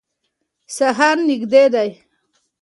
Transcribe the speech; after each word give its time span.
سهار 0.75 1.15
نږدې 1.27 1.63
دی. 1.73 1.89